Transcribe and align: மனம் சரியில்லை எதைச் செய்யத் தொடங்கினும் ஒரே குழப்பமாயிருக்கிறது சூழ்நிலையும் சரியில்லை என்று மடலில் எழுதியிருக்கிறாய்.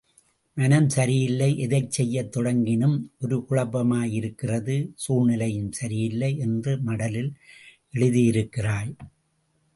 மனம் 0.57 0.87
சரியில்லை 0.89 1.57
எதைச் 1.57 1.91
செய்யத் 1.91 2.31
தொடங்கினும் 2.37 2.95
ஒரே 3.19 3.37
குழப்பமாயிருக்கிறது 3.49 4.77
சூழ்நிலையும் 4.95 5.71
சரியில்லை 5.71 6.37
என்று 6.37 6.75
மடலில் 6.85 7.31
எழுதியிருக்கிறாய். 7.93 8.91